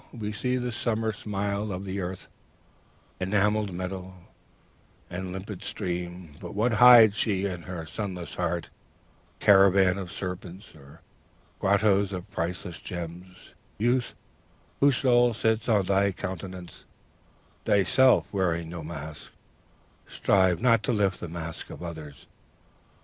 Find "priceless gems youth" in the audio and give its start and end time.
12.31-14.15